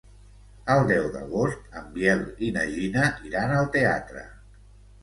[0.75, 4.27] El deu d'agost en Biel i na Gina iran al teatre.